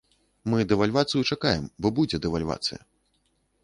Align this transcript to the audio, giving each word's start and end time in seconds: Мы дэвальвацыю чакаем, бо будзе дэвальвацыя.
Мы 0.51 0.63
дэвальвацыю 0.71 1.21
чакаем, 1.33 1.69
бо 1.81 1.87
будзе 2.01 2.25
дэвальвацыя. 2.25 2.85